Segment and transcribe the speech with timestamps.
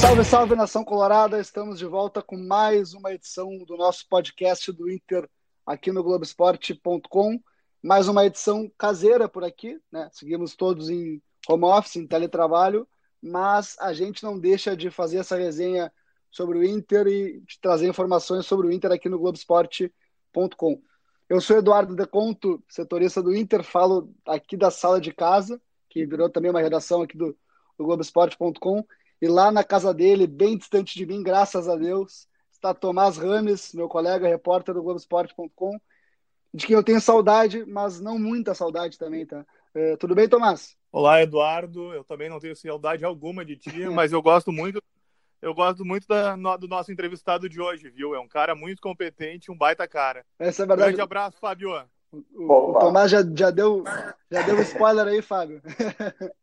[0.00, 1.38] Salve, salve nação colorada!
[1.38, 5.28] Estamos de volta com mais uma edição do nosso podcast do Inter
[5.66, 7.38] aqui no Globoesporte.com.
[7.82, 10.08] Mais uma edição caseira por aqui, né?
[10.10, 12.88] Seguimos todos em home office, em teletrabalho,
[13.22, 15.92] mas a gente não deixa de fazer essa resenha
[16.30, 20.82] sobre o Inter e de trazer informações sobre o Inter aqui no Globoesporte.com.
[21.28, 26.30] Eu sou Eduardo Deconto, setorista do Inter, falo aqui da sala de casa, que virou
[26.30, 27.36] também uma redação aqui do,
[27.78, 28.84] do Globoesporte.com,
[29.20, 33.72] e lá na casa dele, bem distante de mim, graças a Deus, está Tomás Rames,
[33.74, 35.78] meu colega repórter do Globoesporte.com,
[36.52, 39.44] de quem eu tenho saudade, mas não muita saudade também, tá?
[39.74, 40.76] É, tudo bem, Tomás?
[40.90, 41.94] Olá, Eduardo.
[41.94, 44.82] Eu também não tenho saudade alguma de ti, mas eu gosto muito
[45.42, 48.14] eu gosto muito da, no, do nosso entrevistado de hoje, viu?
[48.14, 50.24] É um cara muito competente, um baita cara.
[50.38, 50.90] Essa é verdade.
[50.90, 51.70] Grande abraço, Fábio.
[52.12, 53.82] O, o Tomás já, já, deu,
[54.30, 55.62] já deu spoiler aí, Fábio.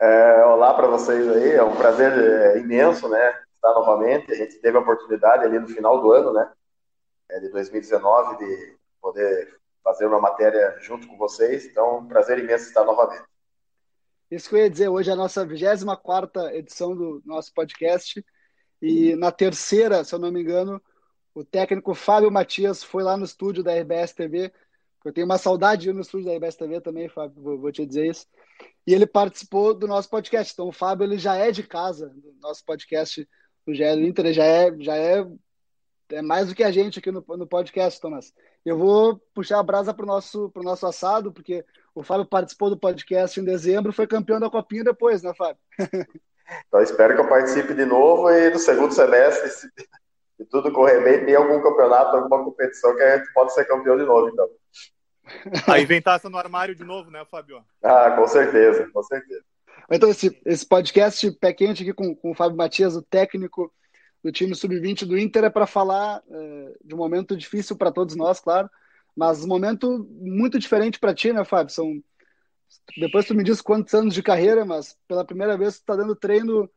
[0.00, 3.42] É, olá para vocês aí, é um prazer é, imenso, né?
[3.54, 4.32] Estar novamente.
[4.32, 6.50] A gente teve a oportunidade ali no final do ano, né?
[7.30, 11.66] É, de 2019, de poder fazer uma matéria junto com vocês.
[11.66, 13.24] Então, um prazer imenso estar novamente.
[14.30, 18.24] Isso que eu ia dizer, hoje é a nossa 24 edição do nosso podcast.
[18.80, 20.80] E na terceira, se eu não me engano,
[21.34, 24.52] o técnico Fábio Matias foi lá no estúdio da RBS TV.
[25.04, 27.84] Eu tenho uma saudade de ir no estúdio da RBS TV também, Fábio, vou te
[27.84, 28.26] dizer isso.
[28.86, 30.52] E ele participou do nosso podcast.
[30.52, 33.28] Então o Fábio ele já é de casa, do nosso podcast
[33.66, 35.24] do GL Inter, ele já é, já é,
[36.10, 38.32] é mais do que a gente aqui no, no podcast, Thomas.
[38.64, 41.64] Eu vou puxar a brasa para o nosso, pro nosso assado, porque
[41.94, 45.60] o Fábio participou do podcast em dezembro, foi campeão da Copinha depois, né, Fábio?
[46.68, 49.70] Então espero que eu participe de novo e no segundo semestre, se,
[50.36, 53.96] se tudo correr bem, tem algum campeonato, alguma competição que a gente pode ser campeão
[53.96, 54.50] de novo, então.
[55.66, 57.64] Aí vem taça no armário de novo, né, Fábio?
[57.82, 59.44] Ah, com certeza, com certeza.
[59.90, 63.72] Então, esse, esse podcast pé quente aqui com, com o Fábio Matias, o técnico
[64.22, 68.14] do time sub-20 do Inter, é para falar é, de um momento difícil para todos
[68.14, 68.70] nós, claro,
[69.16, 71.74] mas um momento muito diferente para ti, né, Fábio?
[71.74, 72.02] São...
[72.96, 76.16] Depois tu me diz quantos anos de carreira, mas pela primeira vez tu está dando
[76.16, 76.70] treino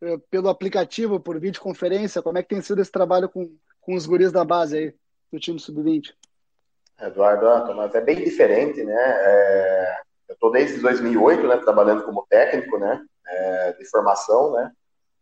[0.00, 2.20] eh, pelo aplicativo, por videoconferência.
[2.20, 4.94] Como é que tem sido esse trabalho com, com os guris da base aí,
[5.32, 6.12] do time sub-20?
[7.00, 8.94] Eduardo, ah, é bem diferente, né?
[8.96, 9.96] É...
[10.28, 14.70] eu estou desde 2008, né, trabalhando como técnico, né, é, de formação, né?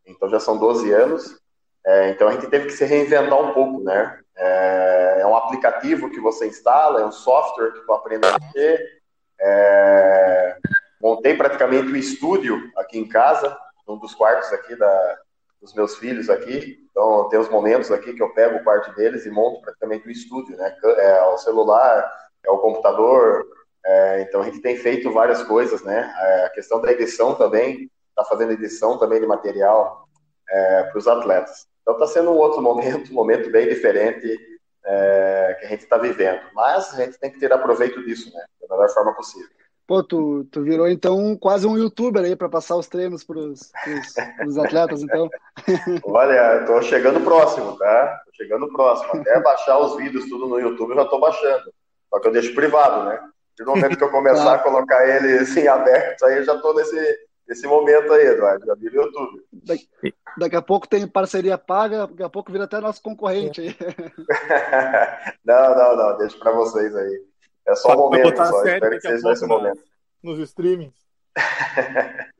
[0.06, 1.40] Então já são 12 anos.
[1.86, 4.20] É, então a gente teve que se reinventar um pouco, né?
[4.36, 9.02] É, é, um aplicativo que você instala, é um software que tu aprende a mexer.
[9.40, 10.56] É,
[11.00, 15.18] montei praticamente um estúdio aqui em casa, um dos quartos aqui da,
[15.64, 16.86] dos meus filhos aqui.
[16.91, 20.10] Então tem os momentos aqui que eu pego o quarto deles e monto praticamente um
[20.10, 20.76] estúdio, né?
[20.98, 22.10] É o celular,
[22.44, 23.44] é o computador.
[23.84, 26.14] É, então a gente tem feito várias coisas, né?
[26.20, 30.06] É, a questão da edição também, está fazendo edição também de material
[30.48, 31.66] é, para os atletas.
[31.82, 34.38] Então está sendo um outro momento, um momento bem diferente
[34.84, 36.41] é, que a gente está vivendo.
[36.54, 38.44] Mas a gente tem que ter aproveito disso, né?
[38.60, 39.48] Da melhor forma possível.
[39.86, 44.58] Pô, tu, tu virou então quase um youtuber aí para passar os treinos para os
[44.58, 45.28] atletas, então.
[46.04, 48.22] Olha, estou chegando próximo, tá?
[48.24, 49.20] Tô chegando próximo.
[49.20, 51.72] Até baixar os vídeos tudo no YouTube, eu já estou baixando.
[52.08, 53.20] Só que eu deixo privado, né?
[53.60, 57.18] No momento que eu começar a colocar ele assim aberto, aí eu já estou nesse,
[57.48, 58.66] esse momento aí, Eduardo.
[58.66, 59.44] Já vi no YouTube.
[59.52, 63.76] Daqui, daqui, a pouco tem parceria paga, daqui a pouco vira até nosso concorrente aí.
[65.44, 66.18] não, não, não.
[66.18, 67.33] Deixa para vocês aí.
[67.66, 68.64] É só um momento, só.
[68.64, 69.82] Espero que seja esse momento.
[70.22, 70.94] Nos streamings.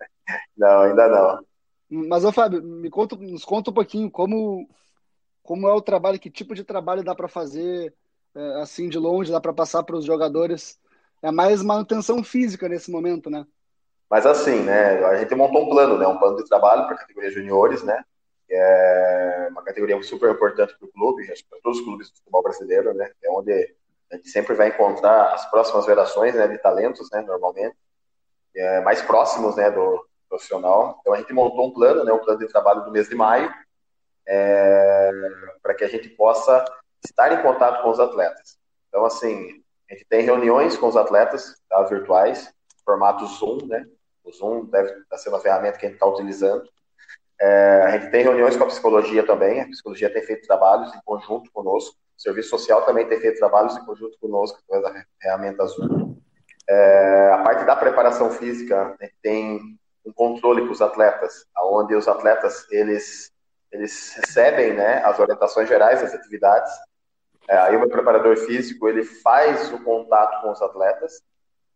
[0.57, 1.45] não, ainda não.
[1.91, 4.69] Mas, ô Fábio, me conta, nos conta um pouquinho como,
[5.43, 7.95] como é o trabalho, que tipo de trabalho dá para fazer
[8.35, 10.79] é, assim de longe, dá para passar para os jogadores.
[11.23, 13.47] É mais manutenção física nesse momento, né?
[14.11, 16.99] Mas assim, né, a gente montou um plano, né, um plano de trabalho para a
[16.99, 18.05] categoria juniores, né,
[18.49, 22.17] é uma categoria super importante para o clube, acho que para todos os clubes do
[22.19, 23.75] futebol brasileiro, né, é onde
[24.15, 27.77] a gente sempre vai encontrar as próximas gerações, né, de talentos, né, normalmente,
[28.55, 30.99] é, mais próximos, né, do profissional.
[31.01, 33.53] Então a gente montou um plano, né, um plano de trabalho do mês de maio,
[34.27, 35.11] é,
[35.63, 36.65] para que a gente possa
[37.05, 38.57] estar em contato com os atletas.
[38.89, 42.53] Então assim, a gente tem reuniões com os atletas tá, virtuais,
[42.85, 43.85] formato Zoom, né?
[44.23, 46.67] O Zoom deve estar sendo a ferramenta que a gente está utilizando.
[47.41, 51.01] É, a gente tem reuniões com a psicologia também, a psicologia tem feito trabalhos em
[51.05, 55.67] conjunto conosco, o serviço social também tem feito trabalhos em conjunto conosco, através da ferramenta
[55.67, 56.17] Zoom.
[56.69, 62.67] É, a parte da preparação física tem um controle com os atletas, onde os atletas
[62.71, 63.33] eles
[63.75, 66.73] eles recebem né, as orientações gerais das atividades.
[67.49, 71.21] É, aí o meu preparador físico ele faz o contato com os atletas.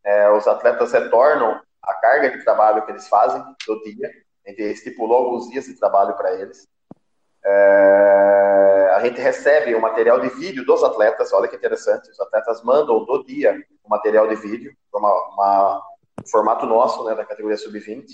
[0.05, 4.11] É, os atletas retornam a carga de trabalho que eles fazem do dia.
[4.47, 6.69] A gente estipulou alguns dias de trabalho para eles.
[7.51, 11.33] É, a gente recebe o material de vídeo dos atletas.
[11.33, 12.11] Olha que interessante.
[12.11, 15.83] Os atletas mandam do dia o material de vídeo, uma, uma
[16.23, 18.05] um formato nosso, né, da categoria sub-20,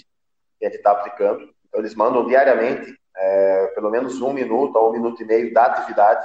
[0.58, 1.42] que a gente está aplicando.
[1.66, 5.64] Então, eles mandam diariamente é, pelo menos um minuto ou um minuto e meio da
[5.64, 6.24] atividade.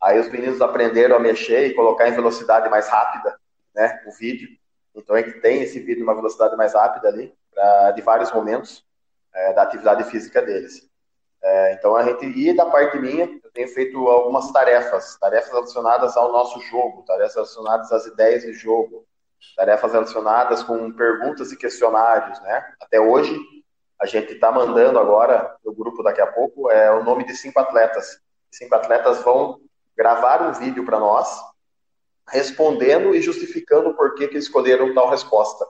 [0.00, 3.36] Aí os meninos aprenderam a mexer e colocar em velocidade mais rápida,
[3.74, 4.48] né, o vídeo.
[4.94, 8.30] Então a gente tem esse vídeo em uma velocidade mais rápida ali, pra, de vários
[8.30, 8.84] momentos
[9.34, 10.88] é, da atividade física deles.
[11.44, 16.16] É, então a gente, e da parte minha, eu tenho feito algumas tarefas, tarefas relacionadas
[16.16, 19.04] ao nosso jogo, tarefas relacionadas às ideias de jogo,
[19.54, 22.72] tarefas relacionadas com perguntas e questionários, né?
[22.80, 23.38] Até hoje,
[24.00, 27.60] a gente está mandando agora, no grupo daqui a pouco, é o nome de cinco
[27.60, 28.18] atletas.
[28.50, 29.60] Cinco atletas vão
[29.94, 31.28] gravar um vídeo para nós,
[32.26, 35.66] respondendo e justificando o porquê que escolheram tal resposta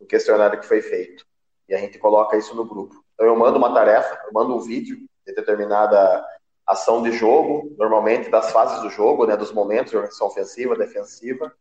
[0.00, 1.26] no questionário que foi feito.
[1.68, 2.94] E a gente coloca isso no grupo.
[3.14, 6.24] Então eu mando uma tarefa, eu mando um vídeo de determinada
[6.66, 11.52] ação de jogo, normalmente das fases do jogo, né, dos momentos de organização ofensiva, defensiva.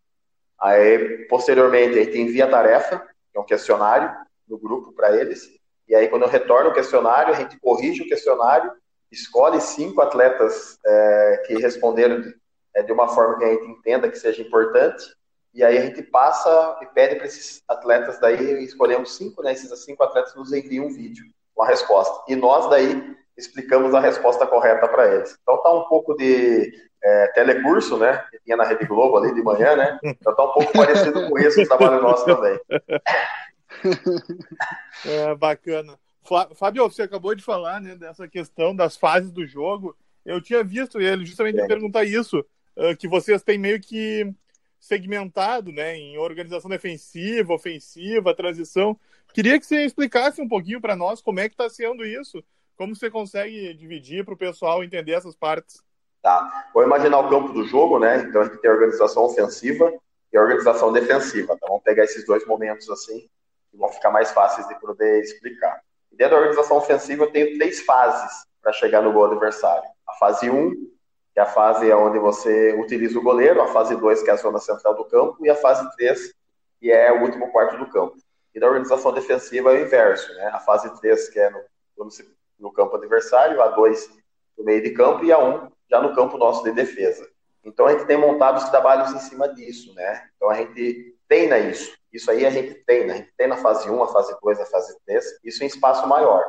[0.60, 3.00] Aí, posteriormente, a gente envia a tarefa,
[3.32, 4.14] que é um questionário,
[4.48, 5.50] no grupo para eles,
[5.88, 8.72] e aí, quando eu retorno o questionário, a gente corrige o questionário,
[9.12, 12.36] escolhe cinco atletas é, que responderam de,
[12.76, 15.06] é, de uma forma que a gente entenda que seja importante,
[15.54, 19.54] e aí a gente passa e pede para esses atletas daí, escolhemos cinco, né?
[19.54, 22.26] Esses cinco atletas nos enviam um vídeo com a resposta.
[22.28, 25.38] E nós daí explicamos a resposta correta para eles.
[25.42, 26.74] Então tá um pouco de
[27.04, 28.24] é, telecurso, né?
[28.32, 30.00] Que tinha na Rede Globo ali de manhã, né?
[30.04, 32.60] Então tá um pouco parecido com isso o trabalho nosso também.
[35.06, 35.98] é, bacana.
[36.56, 39.96] Fábio, você acabou de falar né, dessa questão das fases do jogo.
[40.26, 41.68] Eu tinha visto ele justamente é.
[41.68, 42.40] perguntar isso,
[42.76, 44.34] uh, que vocês têm meio que
[44.80, 49.00] segmentado né, em organização defensiva, ofensiva, transição.
[49.34, 52.44] Queria que você explicasse um pouquinho para nós como é que está sendo isso,
[52.78, 55.82] como você consegue dividir para o pessoal entender essas partes.
[56.22, 56.70] Tá.
[56.74, 58.18] Vou imaginar o campo do jogo, né?
[58.18, 59.94] Então a gente tem a organização ofensiva
[60.34, 61.54] e a organização defensiva.
[61.54, 63.30] Então vamos pegar esses dois momentos assim
[63.72, 65.82] que vão ficar mais fáceis de poder explicar.
[66.12, 69.88] Dentro da organização ofensiva, eu tenho três fases para chegar no gol adversário.
[70.08, 70.72] A fase 1,
[71.34, 74.38] que é a fase onde você utiliza o goleiro, a fase 2, que é a
[74.38, 76.34] zona central do campo, e a fase 3,
[76.80, 78.16] que é o último quarto do campo.
[78.54, 80.48] E da organização defensiva é o inverso, né?
[80.48, 81.60] A fase 3, que é no,
[82.60, 84.10] no campo adversário, a 2
[84.58, 87.28] no meio de campo e a 1 já no campo nosso de defesa.
[87.64, 90.30] Então a gente tem montado os trabalhos em cima disso, né?
[90.36, 91.96] Então a gente treina isso.
[92.14, 93.14] Isso aí a gente tem, né?
[93.14, 96.08] A gente tem na fase 1, a fase 2, a fase 3, isso em espaço
[96.08, 96.44] maior.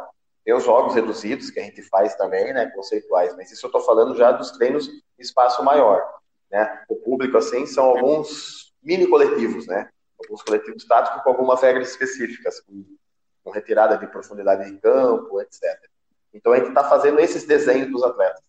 [0.44, 3.81] Tem os jogos reduzidos que a gente faz também, né, conceituais, mas isso eu estou
[3.81, 6.00] falando já dos treinos em espaço maior,
[6.49, 6.85] né?
[6.88, 9.91] O público, assim, são alguns mini coletivos, né?
[10.20, 15.62] Alguns coletivos táticos com algumas regras específicas, com retirada de profundidade de campo, etc.
[16.37, 18.43] Então a gente está fazendo esses desenhos dos atletas.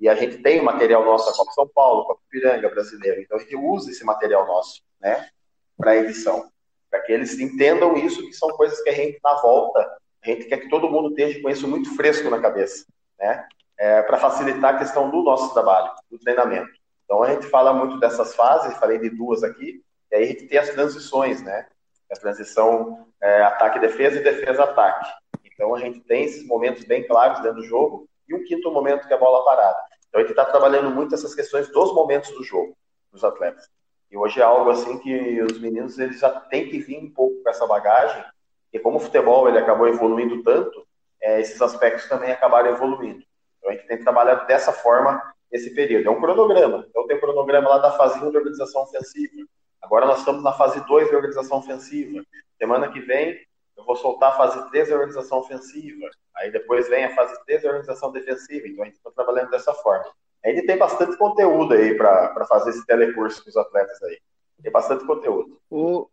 [0.00, 3.20] E a gente tem o material nosso da Copa São Paulo, Copa Piranga brasileiro.
[3.20, 5.28] Então a gente usa esse material nosso, né,
[5.76, 6.50] para edição
[6.94, 9.80] para que eles entendam isso, que são coisas que a gente, na volta,
[10.24, 12.86] a gente quer que todo mundo esteja com isso muito fresco na cabeça,
[13.18, 13.48] né?
[13.76, 16.70] É, para facilitar a questão do nosso trabalho, do treinamento.
[17.04, 19.82] Então a gente fala muito dessas fases, falei de duas aqui,
[20.12, 21.66] e aí a gente tem as transições, né?
[22.12, 25.10] A transição é, ataque-defesa e defesa-ataque.
[25.54, 29.06] Então a gente tem esses momentos bem claros dentro do jogo, e um quinto momento
[29.06, 29.78] que é a bola parada.
[30.08, 32.76] Então a gente está trabalhando muito essas questões dos momentos do jogo,
[33.12, 33.68] dos atletas.
[34.10, 37.42] E hoje é algo assim que os meninos eles já têm que vir um pouco
[37.42, 38.24] com essa bagagem,
[38.72, 40.86] e como o futebol ele acabou evoluindo tanto,
[41.22, 43.24] é, esses aspectos também acabaram evoluindo.
[43.58, 46.08] Então a gente tem que trabalhar dessa forma esse período.
[46.08, 46.84] É um cronograma.
[46.88, 49.46] Então tem o um cronograma lá da fase 1 de organização ofensiva.
[49.80, 52.22] Agora nós estamos na fase 2 de organização ofensiva.
[52.58, 53.38] Semana que vem
[53.84, 56.08] eu vou soltar a fase 3 de organização ofensiva.
[56.36, 58.66] Aí depois vem a fase 3 de organização defensiva.
[58.66, 60.10] Então a gente está trabalhando dessa forma.
[60.44, 64.18] A gente tem bastante conteúdo aí para fazer esse telecurso com os atletas aí.
[64.62, 65.60] Tem bastante conteúdo.
[65.70, 66.08] Ô,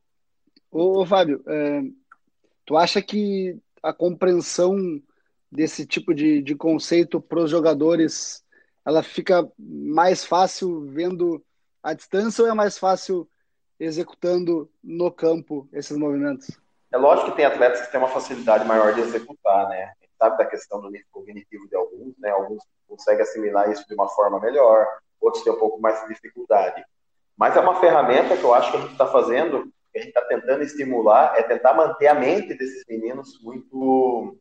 [0.69, 1.81] ô, Fábio, é,
[2.65, 4.75] tu acha que a compreensão
[5.49, 8.43] desse tipo de, de conceito para os jogadores
[8.85, 11.43] ela fica mais fácil vendo
[11.83, 13.29] à distância ou é mais fácil
[13.79, 16.60] executando no campo esses movimentos?
[16.91, 19.83] É lógico que tem atletas que têm uma facilidade maior de executar, né?
[19.83, 22.29] A gente sabe da questão do nível cognitivo de alguns, né?
[22.31, 24.85] Alguns conseguem assimilar isso de uma forma melhor,
[25.21, 26.83] outros têm um pouco mais de dificuldade.
[27.37, 30.09] Mas é uma ferramenta que eu acho que a gente está fazendo, que a gente
[30.09, 34.37] está tentando estimular, é tentar manter a mente desses meninos muito,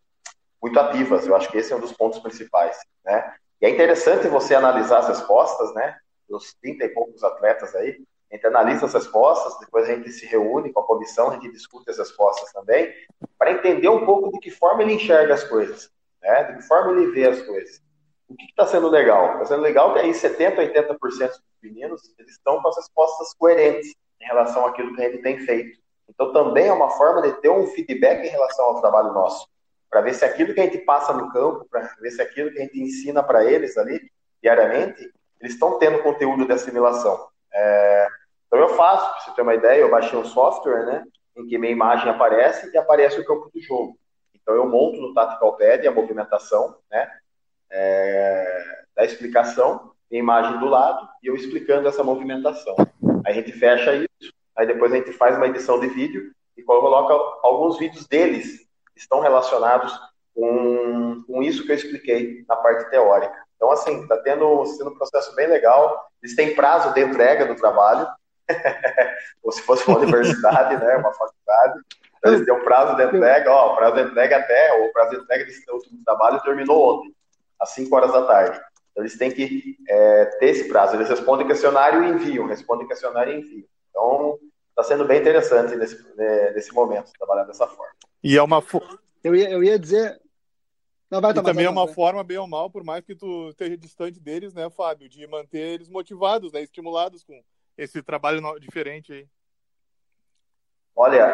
[0.60, 1.26] muito ativas.
[1.26, 3.32] Eu acho que esse é um dos pontos principais, né?
[3.60, 5.96] E é interessante você analisar as respostas, né?
[6.28, 10.24] Dos 30 e poucos atletas aí, a gente analisa as respostas, depois a gente se
[10.24, 12.92] reúne com a comissão, a gente discute as respostas também,
[13.36, 15.90] para entender um pouco de que forma ele enxerga as coisas,
[16.22, 16.44] né?
[16.44, 17.82] de que forma ele vê as coisas.
[18.28, 19.32] O que está sendo legal?
[19.32, 23.92] Está sendo legal que aí 70%, 80% dos meninos eles estão com as respostas coerentes
[24.20, 25.80] em relação àquilo que a gente tem feito.
[26.08, 29.48] Então também é uma forma de ter um feedback em relação ao trabalho nosso,
[29.90, 32.58] para ver se aquilo que a gente passa no campo, para ver se aquilo que
[32.58, 34.00] a gente ensina para eles ali
[34.40, 37.28] diariamente, eles estão tendo conteúdo de assimilação.
[37.52, 38.06] É,
[38.50, 41.04] então eu faço, para você ter uma ideia, eu baixei um software, né,
[41.36, 43.96] em que minha imagem aparece e aparece o campo do jogo.
[44.34, 47.08] Então eu monto no Tactical Pad a movimentação, né,
[47.70, 52.74] é, da explicação, a imagem do lado e eu explicando essa movimentação.
[53.24, 56.62] Aí a gente fecha isso, aí depois a gente faz uma edição de vídeo e
[56.64, 57.14] coloca
[57.46, 59.96] alguns vídeos deles que estão relacionados
[60.34, 63.32] com, com isso que eu expliquei na parte teórica.
[63.54, 66.10] Então, assim, está tendo, sendo um processo bem legal.
[66.22, 68.08] Eles têm prazo de entrega do trabalho,
[69.42, 71.80] ou se fosse uma universidade, né, uma faculdade.
[72.18, 75.10] Então, eles têm um prazo de entrega, ó, o prazo de entrega até, o prazo
[75.10, 77.14] de entrega desse último trabalho terminou ontem,
[77.58, 78.60] às 5 horas da tarde.
[78.90, 80.96] Então, eles têm que é, ter esse prazo.
[80.96, 83.64] Eles respondem questionário e enviam, respondem questionário e enviam.
[83.88, 87.92] Então, está sendo bem interessante nesse, né, nesse momento, trabalhar dessa forma.
[88.22, 88.62] E é uma.
[89.22, 90.20] Eu ia, eu ia dizer.
[91.10, 91.94] Não, vai, e também é uma vai.
[91.94, 95.58] forma, bem ou mal, por mais que tu esteja distante deles, né, Fábio, de manter
[95.58, 97.42] eles motivados, né, estimulados com
[97.82, 99.28] esse trabalho diferente aí?
[100.94, 101.26] Olha,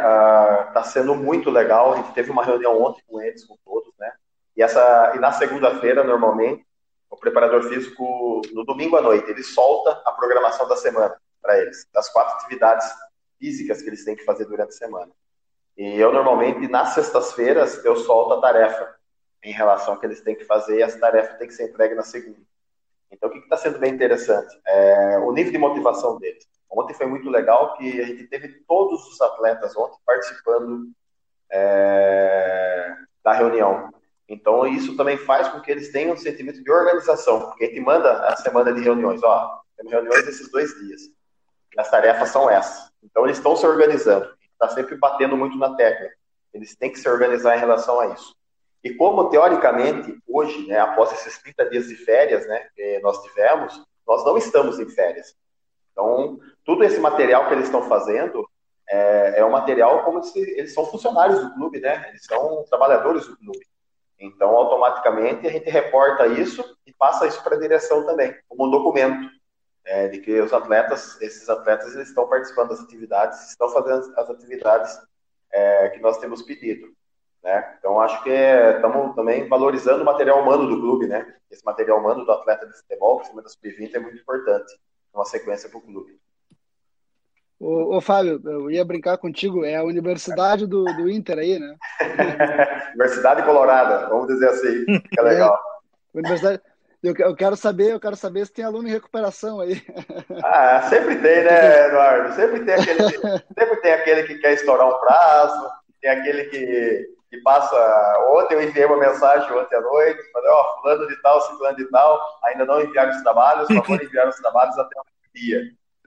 [0.69, 1.93] está uh, sendo muito legal.
[1.93, 4.13] A gente teve uma reunião ontem com eles, com todos, né?
[4.57, 6.65] E, essa, e na segunda-feira, normalmente,
[7.11, 11.87] o preparador físico, no domingo à noite, ele solta a programação da semana para eles,
[11.93, 12.87] das quatro atividades
[13.39, 15.11] físicas que eles têm que fazer durante a semana.
[15.77, 18.95] E eu, normalmente, nas sextas-feiras, eu solto a tarefa
[19.43, 21.95] em relação ao que eles têm que fazer e essa tarefa tem que ser entregue
[21.95, 22.46] na segunda.
[23.11, 24.59] Então, o que está sendo bem interessante?
[24.67, 26.47] É o nível de motivação deles.
[26.71, 30.91] Ontem foi muito legal que a gente teve todos os atletas ontem participando
[31.51, 32.95] é,
[33.25, 33.91] da reunião.
[34.29, 37.81] Então, isso também faz com que eles tenham um sentimento de organização, porque a gente
[37.81, 39.23] manda a semana de reuniões.
[39.23, 41.03] Ó, temos reuniões esses dois dias.
[41.79, 42.91] As tarefas são essas.
[43.03, 44.29] Então, eles estão se organizando.
[44.53, 46.15] Está sempre batendo muito na técnica.
[46.53, 48.35] Eles têm que se organizar em relação a isso.
[48.85, 53.83] E como, teoricamente, hoje, né, após esses 30 dias de férias né, que nós tivemos,
[54.07, 55.35] nós não estamos em férias.
[55.93, 58.49] Então, tudo esse material que eles estão fazendo
[58.89, 62.07] é, é um material como se eles são funcionários do clube, né?
[62.09, 63.67] Eles são trabalhadores do clube.
[64.19, 68.71] Então, automaticamente, a gente reporta isso e passa isso para a direção também, como um
[68.71, 69.29] documento
[69.85, 74.31] é, de que os atletas, esses atletas, eles estão participando das atividades, estão fazendo as
[74.31, 74.99] atividades
[75.53, 76.96] é, que nós temos pedido.
[77.47, 77.77] Né?
[77.79, 81.33] Então, acho que estamos é, também valorizando o material humano do clube, né?
[81.49, 84.77] Esse material humano do atleta de futebol, principalmente da sub-20, é muito importante,
[85.15, 86.19] uma sequência para o clube.
[87.61, 91.77] Ô, ô, Fábio, eu ia brincar contigo, é a Universidade do, do Inter aí, né?
[92.97, 95.55] Universidade Colorada, vamos dizer assim, que é legal.
[95.55, 96.61] É, Universidade,
[97.01, 99.81] eu, eu, quero saber, eu quero saber se tem aluno em recuperação aí.
[100.43, 102.35] Ah, sempre tem, né, Eduardo?
[102.35, 103.09] Sempre tem aquele,
[103.57, 107.77] sempre tem aquele que quer estourar um prazo, tem aquele que que passa.
[108.31, 111.77] Ontem eu enviei uma mensagem, ontem à noite, falei, ó, oh, fulano de tal, ciclano
[111.77, 115.05] de tal, ainda não enviaram os trabalhos, só foram enviar os trabalhos até o
[115.35, 115.63] dia.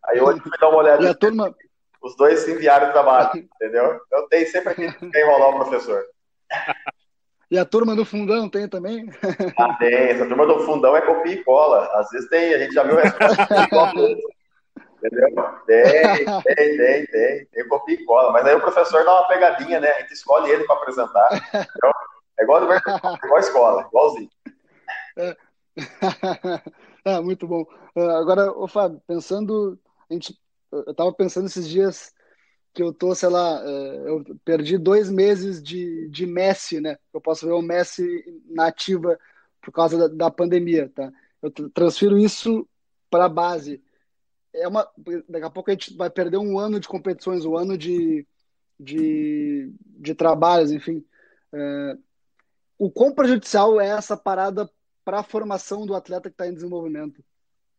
[0.05, 1.03] Aí hoje fui dar uma olhada.
[1.03, 1.53] E a turma...
[2.01, 3.99] Os dois enviaram o trabalho, entendeu?
[4.11, 6.01] Eu tenho sempre aquele que quer enrolar o professor.
[7.51, 9.09] E a turma do fundão tem também?
[9.57, 9.93] Ah, tem.
[9.93, 11.89] Essa turma do fundão é copia e cola.
[11.95, 13.47] Às vezes tem, a gente já viu resposta
[15.03, 15.29] Entendeu?
[15.65, 17.45] Tem, tem, tem, tem.
[17.45, 18.31] Tem copia e cola.
[18.31, 19.89] Mas aí o professor dá uma pegadinha, né?
[19.89, 21.29] A gente escolhe ele para apresentar.
[21.75, 21.91] Então,
[22.39, 22.77] é igual, é
[23.23, 24.29] igual a escola, igualzinho.
[25.17, 25.37] É.
[27.05, 27.65] ah, muito bom.
[27.95, 29.79] Uh, agora, ô Fábio, pensando,
[30.09, 30.37] a gente,
[30.71, 32.13] eu estava pensando esses dias
[32.73, 36.97] que eu tô, sei lá, uh, eu perdi dois meses de, de Messi, né?
[37.13, 39.17] Eu posso ver o Messi nativa
[39.61, 41.09] por causa da, da pandemia, tá?
[41.41, 42.67] Eu transfiro isso
[43.09, 43.81] para a base
[44.53, 44.87] é uma,
[45.27, 48.25] daqui a pouco a gente vai perder um ano de competições, um ano de,
[48.79, 51.05] de, de trabalhos, enfim.
[51.53, 51.97] É,
[52.77, 54.69] o quão prejudicial é essa parada
[55.03, 57.23] para a formação do atleta que está em desenvolvimento?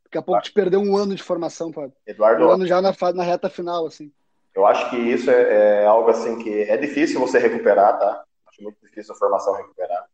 [0.05, 1.95] Daqui a pouco te perdeu um ano de formação, Fábio.
[2.07, 2.45] Eduardo.
[2.45, 4.13] Um ano já na, na reta final, assim.
[4.55, 8.25] Eu acho que isso é, é, algo assim que é difícil você recuperar, tá?
[8.49, 10.10] Acho muito difícil a formação recuperar.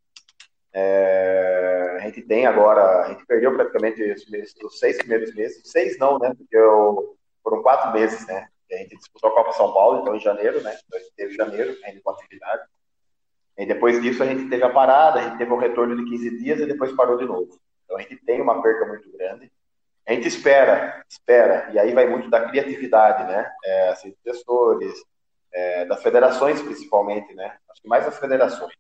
[0.79, 4.27] É, a gente tem agora, a gente perdeu praticamente os,
[4.63, 6.35] os, seis primeiros meses, seis não, né?
[6.37, 8.47] Porque eu, foram quatro meses, né?
[8.71, 10.77] A gente disputou a Copa São Paulo, então em janeiro, né?
[10.87, 12.63] Então teve janeiro ainda com atividade.
[13.57, 16.39] E depois disso a gente teve a parada, a gente teve um retorno de 15
[16.43, 17.59] dias e depois parou de novo.
[17.87, 19.51] Então a gente tem uma perca muito grande.
[20.07, 23.51] A gente espera, espera, e aí vai muito da criatividade, né?
[23.65, 24.93] É, assim, dos gestores,
[25.55, 27.57] é, das federações principalmente, né?
[27.71, 28.75] Acho que mais das federações.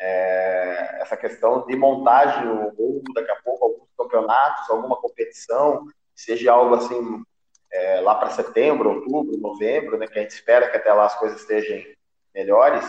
[0.00, 6.76] É, essa questão de montagem ou daqui a pouco alguns campeonatos, alguma competição, seja algo
[6.76, 7.22] assim
[7.72, 10.06] é, lá para setembro, outubro, novembro, né?
[10.06, 11.82] Que a gente espera que até lá as coisas estejam
[12.34, 12.84] melhores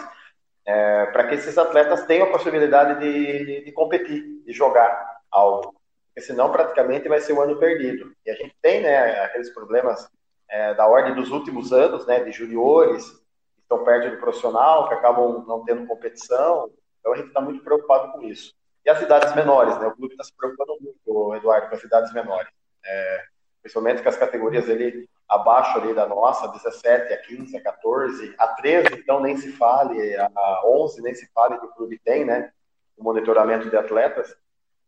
[0.66, 5.74] é, para que esses atletas tenham a possibilidade de, de, de, competir, de jogar algo.
[6.08, 8.14] Porque senão praticamente vai ser um ano perdido.
[8.26, 10.08] E a gente tem né, aqueles problemas
[10.48, 14.94] é, da ordem dos últimos anos, né, de juniores, que estão perto do profissional, que
[14.94, 16.70] acabam não tendo competição.
[17.00, 18.54] Então a gente está muito preocupado com isso.
[18.86, 19.88] E as idades menores, né?
[19.88, 22.50] O clube está se preocupando muito, Eduardo, com as idades menores.
[22.86, 23.24] É,
[23.62, 28.48] principalmente com as categorias ali abaixo ali da nossa, 17, a 15, a 14, a
[28.48, 32.52] 13, então nem se fale, a 11 nem se fale que o clube tem, né,
[32.98, 34.36] o monitoramento de atletas,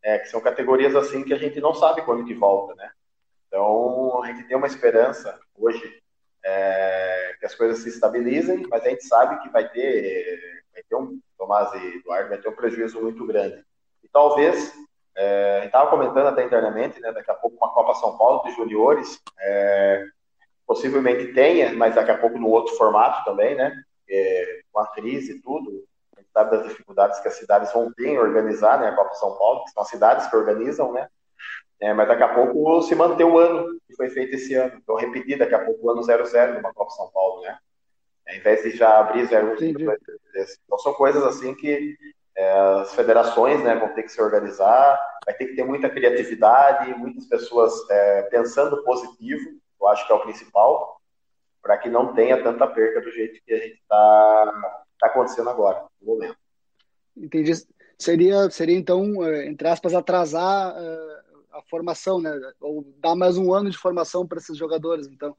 [0.02, 2.90] é, que são categorias assim que a gente não sabe quando que volta, né.
[3.48, 6.02] Então, a gente tem uma esperança hoje
[6.44, 10.96] é, que as coisas se estabilizem, mas a gente sabe que vai ter, vai ter
[10.96, 13.66] um, Tomás e Eduardo, vai ter um prejuízo muito grande.
[14.04, 14.72] E talvez
[15.18, 19.20] é, estava comentando até internamente, né, daqui a pouco uma Copa São Paulo de juniores,
[19.40, 20.06] é,
[20.68, 23.76] possivelmente tenha, mas daqui a pouco no outro formato também, né,
[24.08, 25.84] é, com a crise e tudo,
[26.16, 29.16] a gente sabe das dificuldades que as cidades vão ter em organizar, né, a Copa
[29.16, 31.08] São Paulo, que são as cidades que organizam, né,
[31.80, 34.96] é, mas daqui a pouco se manter o ano que foi feito esse ano, então
[34.96, 37.58] repetir daqui a pouco o ano 00 numa Copa São Paulo, né,
[38.32, 39.56] ao invés de já abrir 01,
[40.66, 41.98] então são coisas assim que
[42.36, 46.94] é, as federações né, vão ter que se organizar, vai ter que ter muita criatividade,
[46.94, 51.02] muitas pessoas é, pensando positivo, eu acho que é o principal,
[51.62, 55.84] para que não tenha tanta perca do jeito que a gente está tá acontecendo agora,
[56.02, 56.38] no momento.
[57.16, 57.52] Entendi.
[58.00, 62.32] Seria, seria então, é, entre aspas, atrasar é, a formação, né?
[62.60, 65.36] Ou dar mais um ano de formação para esses jogadores, então.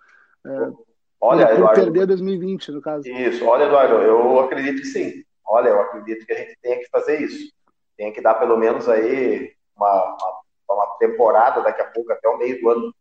[0.46, 0.91] É,
[1.28, 3.08] olha, por Eduardo, perder 2020, no caso.
[3.08, 6.88] Isso, olha, Eduardo, eu acredito que sim olha, eu acredito que a gente tenha que
[6.88, 7.52] fazer isso.
[7.96, 12.38] Tem que dar pelo menos aí uma, uma, uma temporada daqui a pouco, até o
[12.38, 12.94] meio do ano,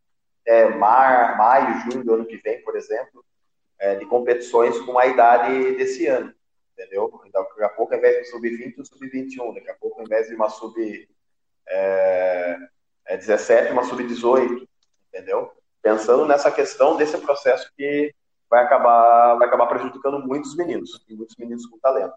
[0.46, 3.24] é, mar, maio, junho do ano que vem, por exemplo,
[3.80, 6.34] é, de competições com a idade desse ano,
[6.74, 7.22] entendeu?
[7.26, 10.28] Então, daqui a pouco, ao invés de sub-20, um sub-21, daqui a pouco, ao invés
[10.28, 11.08] de uma sub-17,
[11.70, 12.58] é,
[13.72, 14.68] uma sub-18,
[15.08, 15.52] entendeu?
[15.82, 18.14] Pensando nessa questão desse processo que
[18.50, 22.14] vai acabar, vai acabar prejudicando muitos meninos, e muitos meninos com talento.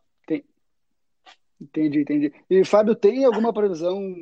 [1.61, 2.33] Entendi, entendi.
[2.51, 4.15] E, Fábio, tem alguma previsão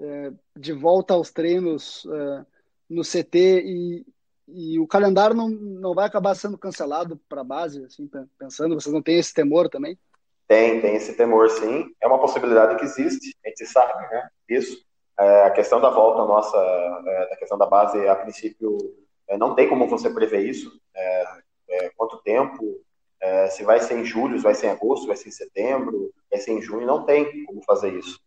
[0.00, 2.46] é, de volta aos treinos é,
[2.90, 4.06] no CT e,
[4.48, 8.74] e o calendário não, não vai acabar sendo cancelado para a base, assim, pensando?
[8.74, 9.98] Vocês não têm esse temor também?
[10.48, 11.94] Tem, tem esse temor, sim.
[12.00, 14.28] É uma possibilidade que existe, a gente sabe, né?
[14.48, 14.84] Isso.
[15.18, 18.78] É, a questão da volta nossa, é, da questão da base, a princípio,
[19.28, 20.70] é, não tem como você prever isso.
[20.94, 21.24] É,
[21.68, 22.80] é, quanto tempo,
[23.20, 26.12] é, se vai ser em julho, se vai ser em agosto, vai ser em setembro,
[26.30, 28.20] vai ser em junho, não tem como fazer isso.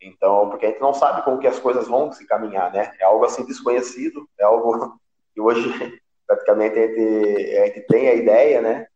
[0.00, 2.92] Então, porque a gente não sabe como que as coisas vão se caminhar, né?
[3.00, 4.98] É algo assim desconhecido, é algo
[5.32, 5.62] que hoje
[6.26, 8.86] praticamente a gente, a gente tem a ideia, né,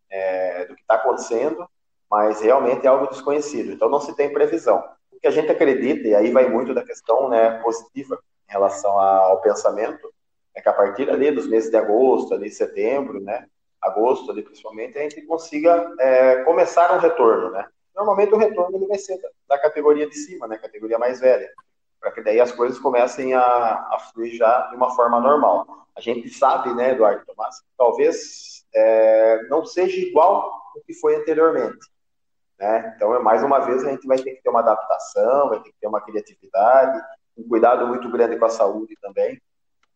[0.68, 1.68] do que está acontecendo,
[2.10, 3.72] mas realmente é algo desconhecido.
[3.72, 4.82] Então não se tem previsão.
[5.16, 8.98] O que a gente acredita, e aí vai muito da questão né, positiva em relação
[8.98, 10.12] ao pensamento,
[10.54, 13.46] é que a partir ali dos meses de agosto, ali setembro, né,
[13.80, 17.66] agosto ali principalmente, a gente consiga é, começar um retorno, né?
[17.94, 20.58] Normalmente o retorno ele vai ser da, da categoria de cima, né?
[20.58, 21.50] Categoria mais velha,
[22.00, 25.66] para que daí as coisas comecem a, a fluir já de uma forma normal.
[25.94, 31.16] A gente sabe, né, Eduardo Tomás, que talvez é, não seja igual o que foi
[31.16, 31.78] anteriormente.
[32.58, 32.92] Né?
[32.96, 35.70] Então, é, mais uma vez, a gente vai ter que ter uma adaptação, vai ter
[35.70, 37.02] que ter uma criatividade,
[37.36, 39.40] um cuidado muito grande com a saúde também,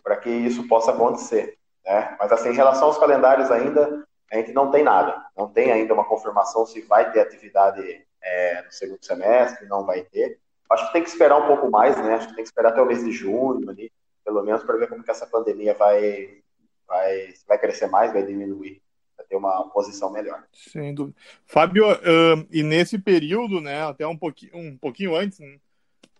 [0.02, 1.58] para que isso possa acontecer.
[1.84, 2.16] Né?
[2.18, 5.24] Mas assim, em relação aos calendários ainda, a gente não tem nada.
[5.36, 10.02] Não tem ainda uma confirmação se vai ter atividade é, no segundo semestre, não vai
[10.02, 10.38] ter.
[10.70, 12.14] Acho que tem que esperar um pouco mais, né?
[12.14, 13.90] Acho que tem que esperar até o mês de junho ali,
[14.24, 16.40] pelo menos para ver como que essa pandemia vai,
[16.86, 18.80] vai, vai crescer mais, vai diminuir,
[19.30, 20.42] ter uma posição melhor.
[20.52, 21.16] Sem dúvida.
[21.46, 25.56] Fábio, uh, e nesse período, né, até um pouquinho, um pouquinho antes, né,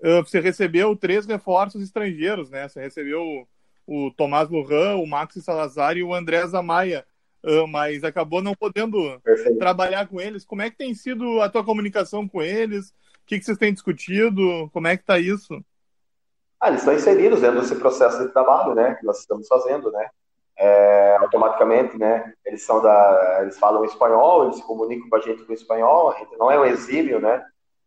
[0.05, 2.69] uh, você recebeu três reforços estrangeiros, né?
[2.69, 3.49] Você recebeu
[3.85, 7.05] o Tomás Lohan, o Maxi Salazar e o André Zamaia.
[7.45, 9.59] uh, mas acabou não podendo Perfeito.
[9.59, 10.45] trabalhar com eles.
[10.45, 12.91] Como é que tem sido a tua comunicação com eles?
[12.91, 14.69] O que, que vocês têm discutido?
[14.73, 15.65] Como é que está isso?
[16.61, 20.11] Ah, eles estão inseridos dentro desse processo de trabalho, né, que nós estamos fazendo, né.
[20.63, 25.43] É, automaticamente, né, eles são da, eles falam espanhol, eles se comunicam com a gente
[25.43, 27.43] com espanhol, não é um exílio, né,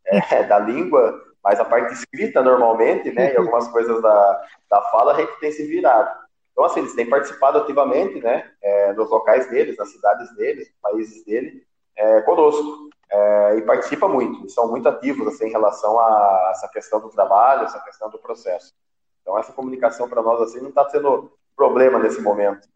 [0.07, 5.13] é, da língua, mas a parte escrita normalmente, né, e algumas coisas da, da fala
[5.13, 6.17] a gente tem se virado.
[6.51, 10.79] Então, assim, eles têm participado ativamente, né, é, nos locais deles, nas cidades deles, nos
[10.81, 11.61] países deles,
[11.95, 12.89] é, conosco.
[13.11, 17.09] É, e participa muito, eles são muito ativos assim, em relação a essa questão do
[17.09, 18.73] trabalho, essa questão do processo.
[19.21, 22.67] Então, essa comunicação para nós assim não está sendo problema nesse momento.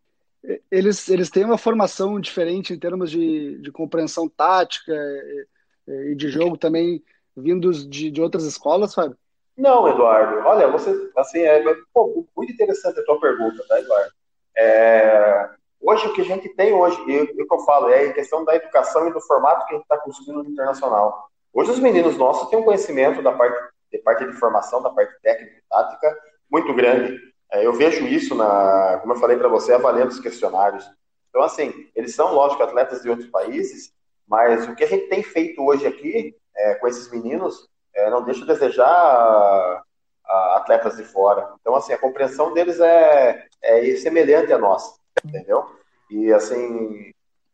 [0.72, 6.30] Eles, eles têm uma formação diferente em termos de, de compreensão tática e, e de
[6.30, 7.04] jogo também,
[7.36, 9.18] vindos de, de outras escolas, Fábio?
[9.58, 10.48] Não, Eduardo.
[10.48, 11.62] Olha, você, assim, é
[11.94, 14.12] pô, muito interessante a tua pergunta, tá, Eduardo?
[14.56, 15.50] É,
[15.82, 18.46] hoje, o que a gente tem hoje, e o que eu falo, é a questão
[18.46, 21.28] da educação e do formato que a gente está construindo no internacional.
[21.52, 23.58] Hoje, os meninos nossos têm um conhecimento da parte
[23.92, 26.18] de, parte de formação, da parte técnica e tática,
[26.52, 27.20] muito grande.
[27.52, 30.90] É, eu vejo isso, na, como eu falei para você, avaliando os questionários.
[31.30, 33.94] Então, assim, eles são, lógico, atletas de outros países,
[34.28, 38.24] mas o que a gente tem feito hoje aqui é, com esses meninos é, não
[38.24, 39.84] deixa de desejar a,
[40.26, 41.54] a atletas de fora.
[41.62, 45.66] Então, assim, a compreensão deles é, é semelhante à nossa, entendeu?
[46.10, 47.12] E, assim,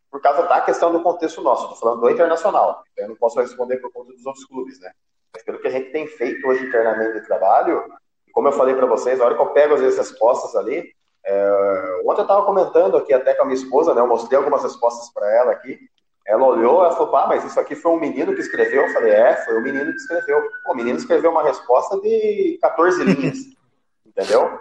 [0.09, 3.77] por causa da questão do contexto nosso, estou falando do internacional, eu não posso responder
[3.77, 4.91] por conta dos outros clubes, né?
[5.33, 7.83] Mas pelo que a gente tem feito hoje internamente de trabalho,
[8.33, 10.91] como eu falei para vocês, a hora que eu pego as respostas ali,
[11.25, 14.01] é, ontem eu estava comentando aqui até com a minha esposa, né?
[14.01, 15.79] Eu mostrei algumas respostas para ela aqui,
[16.25, 18.87] ela olhou, ela falou, pá, mas isso aqui foi um menino que escreveu?
[18.87, 20.41] Eu falei, é, foi o um menino que escreveu.
[20.65, 23.37] Pô, o menino escreveu uma resposta de 14 linhas,
[24.05, 24.59] entendeu?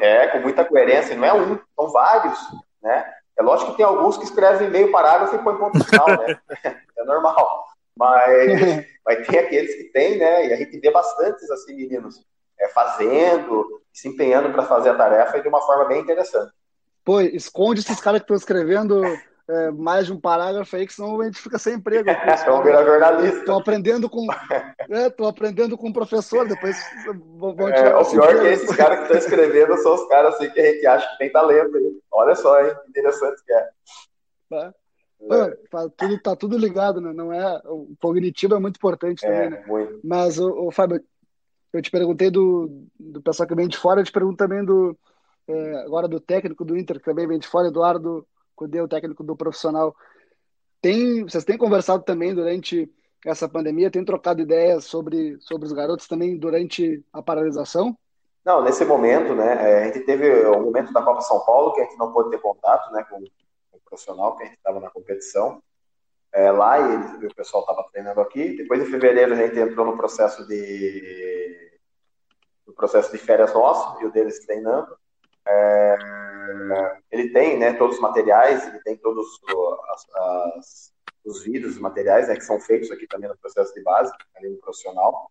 [0.00, 2.38] É, com muita coerência, não é um, são vários,
[2.82, 3.04] né?
[3.38, 6.38] É lógico que tem alguns que escrevem meio parágrafo e põem ponto final, né?
[6.96, 7.66] É normal.
[7.96, 10.48] Mas, mas tem aqueles que tem, né?
[10.48, 12.22] E a gente vê bastantes, assim, meninos
[12.60, 16.52] é, fazendo, se empenhando para fazer a tarefa de uma forma bem interessante.
[17.04, 19.02] Pô, esconde esses caras que estão escrevendo
[19.48, 22.08] é, mais de um parágrafo aí, que senão a gente fica sem emprego.
[22.46, 23.38] Vamos virar jornalista.
[23.38, 24.26] Estou aprendendo com.
[24.88, 26.76] Estou é, aprendendo com o professor, depois
[27.36, 30.50] vão é, O pior é que esses caras que estão escrevendo são os caras assim,
[30.50, 31.76] que a gente acha que tem talento.
[31.76, 32.00] Aí.
[32.12, 32.74] Olha só, hein?
[32.88, 33.68] Interessante que é.
[34.50, 34.74] Tá.
[35.22, 35.50] É.
[35.70, 37.12] Tá, tudo, tá tudo ligado, né?
[37.12, 39.64] Não é, o cognitivo é muito importante também, é, né?
[39.66, 40.00] Muito.
[40.02, 41.02] Mas, o, o Fábio,
[41.72, 44.96] eu te perguntei do, do pessoal que vem de fora, eu te pergunto também do
[45.48, 49.24] é, agora do técnico do Inter, que também vem de fora, Eduardo Cudê, o técnico
[49.24, 49.94] do profissional.
[50.80, 52.90] Tem, vocês têm conversado também durante
[53.26, 57.96] essa pandemia, tem trocado ideias sobre, sobre os garotos também durante a paralisação?
[58.44, 61.80] Não, nesse momento, né, é, a gente teve o momento da Copa São Paulo, que
[61.80, 64.88] a gente não pôde ter contato, né, com o profissional, que a gente estava na
[64.88, 65.62] competição,
[66.32, 68.56] é, lá e, o pessoal estava treinando aqui.
[68.56, 71.70] Depois de fevereiro a gente entrou no processo de
[72.66, 74.96] no processo de férias nosso e o deles treinando.
[75.46, 75.98] É,
[77.10, 79.26] ele tem né, todos os materiais, ele tem todos
[79.90, 80.92] as, as,
[81.24, 84.48] os vídeos, os materiais né, que são feitos aqui também no processo de base, ali
[84.48, 85.30] no profissional.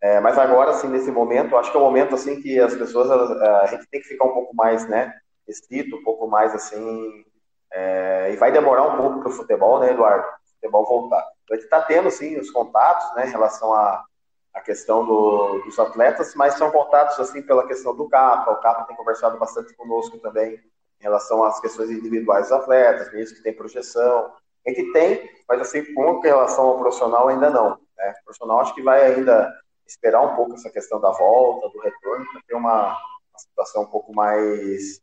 [0.00, 3.10] É, mas agora, assim, nesse momento, acho que é um momento assim que as pessoas,
[3.10, 5.12] a, a gente tem que ficar um pouco mais, né,
[5.46, 7.24] restrito, um pouco mais assim,
[7.72, 10.26] é, e vai demorar um pouco para o futebol, né, Eduardo?
[10.66, 11.26] Futebol voltar.
[11.50, 14.04] A gente está tendo, sim, os contatos, né, em relação a,
[14.52, 18.50] a questão do, dos atletas, mas são contatos assim pela questão do CAPA.
[18.50, 20.54] O CAPA tem conversado bastante conosco também
[21.00, 24.32] em relação às questões individuais dos atletas, mesmo que tem projeção.
[24.66, 27.78] A gente tem, mas assim, com relação ao profissional ainda não.
[27.96, 28.14] Né?
[28.20, 29.52] O profissional acho que vai ainda
[29.86, 33.86] esperar um pouco essa questão da volta, do retorno, para ter uma, uma, situação um
[33.86, 35.00] pouco mais,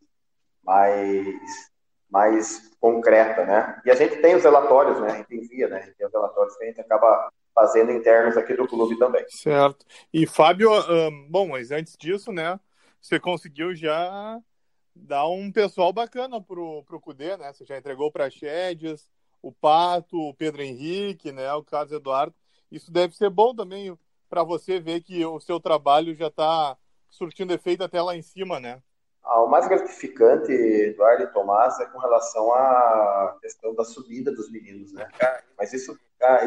[0.64, 1.26] mais,
[2.14, 3.82] mais concreta, né?
[3.84, 5.12] E a gente tem os relatórios, né?
[5.12, 5.78] A gente envia, né?
[5.78, 9.26] A gente tem os relatórios que a gente acaba fazendo internos aqui do clube também.
[9.30, 9.84] Certo.
[10.14, 12.60] E Fábio, um, bom, mas antes disso, né,
[13.02, 14.40] você conseguiu já
[14.96, 17.52] dar um pessoal bacana pro, pro Cudê, né?
[17.52, 19.10] Você já entregou para Chedes,
[19.42, 22.36] o Pato, o Pedro Henrique, né, o Carlos Eduardo.
[22.72, 23.98] Isso deve ser bom também
[24.30, 26.78] para você ver que o seu trabalho já está
[27.10, 28.82] surtindo efeito até lá em cima, né?
[29.34, 34.52] Ah, o mais gratificante, Eduardo e Tomás, é com relação à questão da subida dos
[34.52, 35.10] meninos, né?
[35.58, 35.98] Mas isso,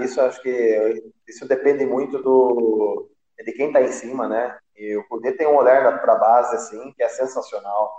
[0.05, 3.11] isso acho que isso depende muito do
[3.45, 4.57] de quem está em cima, né?
[4.77, 7.97] E o poder tem um olhar para a base assim que é sensacional.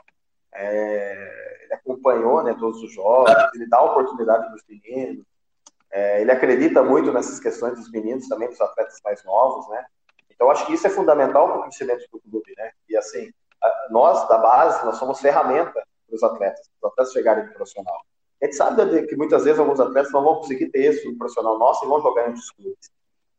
[0.54, 5.26] É, ele acompanhou, né, todos os jogos, ele dá oportunidade para os meninos.
[5.91, 9.86] É, ele acredita muito nessas questões dos meninos também, dos atletas mais novos, né?
[10.30, 12.71] Então acho que isso é fundamental para o crescimento do clube, né?
[12.88, 13.34] E assim
[13.89, 18.02] nós da base, nós somos ferramenta para os atletas, para os atletas chegarem no profissional.
[18.41, 21.58] A gente sabe que muitas vezes alguns atletas não vão conseguir ter isso no profissional
[21.58, 22.91] nosso e vão jogar em outros clubes.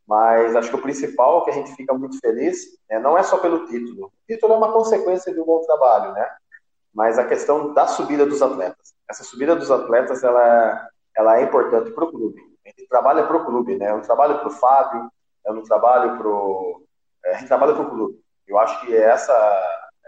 [0.07, 3.39] Mas acho que o principal que a gente fica muito feliz é, não é só
[3.39, 4.07] pelo título.
[4.07, 6.29] O título é uma consequência de um bom trabalho, né?
[6.95, 8.95] Mas a questão da subida dos atletas.
[9.09, 12.41] Essa subida dos atletas, ela, ela é importante para o clube.
[12.67, 13.87] A gente trabalha para o clube, né?
[13.87, 15.11] É um trabalho para o Fábio,
[15.47, 16.83] é um trabalho para o...
[17.25, 18.19] É, a gente trabalha para o clube.
[18.47, 19.35] Eu acho que essa,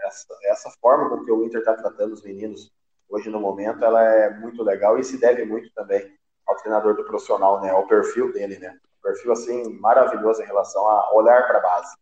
[0.05, 2.71] essa, essa forma com que o Inter está tratando os meninos
[3.09, 6.15] hoje no momento, ela é muito legal e se deve muito também
[6.47, 7.69] ao treinador do profissional, né?
[7.69, 8.77] Ao perfil dele, né?
[9.03, 11.95] Perfil assim maravilhoso em relação a olhar para a base.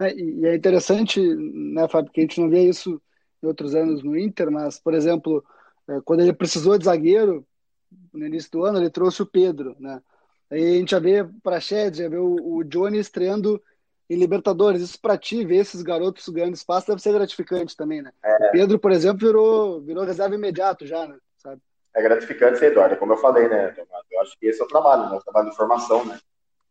[0.00, 3.00] É, e é interessante, né, Fábio, que a gente não vê isso
[3.42, 5.44] em outros anos no Inter, mas, por exemplo,
[5.88, 7.46] é, quando ele precisou de zagueiro,
[8.12, 10.02] no início do ano, ele trouxe o Pedro, né?
[10.50, 13.62] Aí a gente já vê para Shed, já vê o, o Johnny estreando
[14.08, 14.82] em Libertadores.
[14.82, 18.12] Isso para ti, ver esses garotos ganhando espaço deve ser gratificante também, né?
[18.22, 18.50] É.
[18.50, 21.16] Pedro, por exemplo, virou, virou reserva imediato já, né?
[21.36, 21.60] Sabe?
[21.94, 23.74] É gratificante, Eduardo, como eu falei, né,
[24.10, 25.16] Eu acho que esse é o trabalho, né?
[25.16, 26.18] O trabalho de formação, né?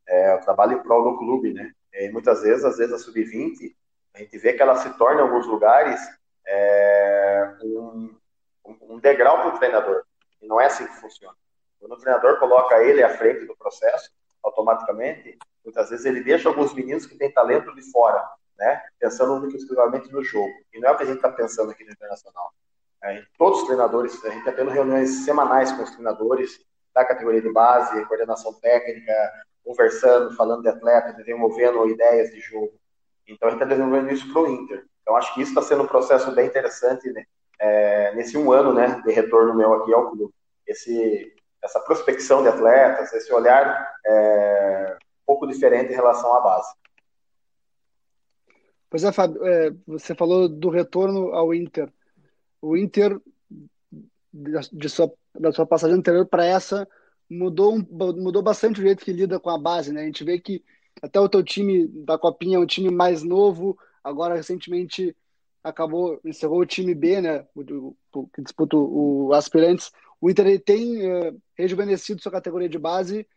[0.08, 1.72] É o trabalho em prol do clube, né?
[1.94, 3.76] E muitas vezes, às vezes a sub-20,
[4.14, 6.00] a gente vê que ela se torna em alguns lugares
[6.48, 8.16] é, um,
[8.82, 10.04] um degrau para o treinador.
[10.42, 11.36] E não é assim que funciona.
[11.80, 14.12] Quando o treinador coloca ele à frente do processo,
[14.44, 18.24] automaticamente Muitas vezes ele deixa alguns meninos que têm talento de fora,
[18.58, 18.82] né?
[19.00, 20.54] Pensando única exclusivamente no jogo.
[20.74, 22.54] E não é o que a gente está pensando aqui no Internacional.
[23.04, 26.60] É, todos os treinadores, a gente está tendo reuniões semanais com os treinadores
[26.94, 29.14] da categoria de base, coordenação técnica,
[29.64, 32.74] conversando, falando de atleta, desenvolvendo ideias de jogo.
[33.28, 34.86] Então a gente está desenvolvendo isso para o Inter.
[35.02, 37.26] Então acho que isso está sendo um processo bem interessante né?
[37.60, 40.34] é, nesse um ano né, de retorno meu aqui ao clube.
[40.66, 46.74] Esse, essa prospecção de atletas, esse olhar é, pouco diferente em relação à base.
[48.90, 51.92] Pois é, Fábio, é, você falou do retorno ao Inter.
[52.62, 53.20] O Inter,
[54.72, 56.88] de sua, da sua passagem anterior para essa,
[57.30, 59.92] mudou, mudou bastante o jeito que lida com a base.
[59.92, 60.02] Né?
[60.02, 60.64] A gente vê que
[61.02, 65.16] até o teu time da Copinha é um time mais novo, agora recentemente
[65.64, 69.92] acabou, encerrou o time B, né, o, o, que disputa o, o Aspirantes.
[70.22, 73.28] O Inter tem é, rejuvenescido sua categoria de base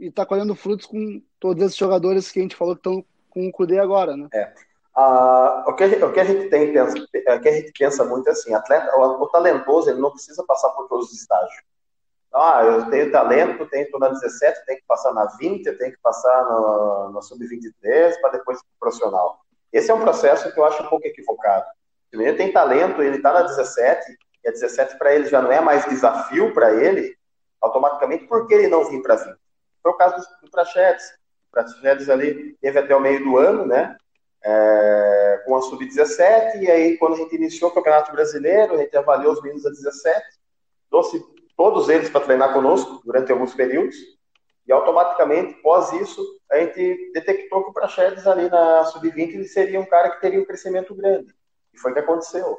[0.00, 3.46] e está colhendo frutos com todos esses jogadores que a gente falou que estão com
[3.46, 4.28] o Cudê agora, né?
[4.32, 4.52] É.
[4.96, 5.88] Ah, o, que, a
[6.24, 9.88] gente tem pensa, o que a gente pensa muito é assim, atleta, o, o, talentoso
[9.88, 11.62] ele não precisa passar por todos os estágios.
[12.32, 15.92] Ah, eu tenho talento, tenho que na 17, tenho que passar na 20, eu tenho
[15.92, 19.40] que passar no, no sub-23 para depois pro profissional.
[19.72, 21.66] Esse é um processo que eu acho um pouco equivocado.
[22.10, 25.52] Se ele tem talento, ele está na 17, e a 17 para ele já não
[25.52, 27.16] é mais desafio para ele,
[27.60, 29.39] automaticamente, por que ele não vir para 20?
[29.82, 31.06] Foi o caso do, do Prachetes.
[31.48, 33.96] O Prachetes ali teve até o meio do ano, né?
[34.42, 38.96] É, com a sub-17, e aí quando a gente iniciou o Campeonato Brasileiro, a gente
[38.96, 40.22] avaliou os meninos a 17,
[40.88, 41.22] trouxe
[41.54, 43.96] todos eles para treinar conosco durante alguns períodos,
[44.66, 49.80] e automaticamente, após isso, a gente detectou que o Prachedes ali na sub-20 ele seria
[49.80, 51.34] um cara que teria um crescimento grande.
[51.74, 52.56] E foi o que aconteceu.